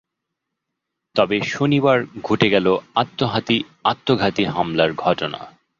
[1.15, 1.97] তবে শনিবার
[2.23, 2.67] ঘটে গেল
[3.85, 5.39] আত্মঘাতী হামলার ঘটনা।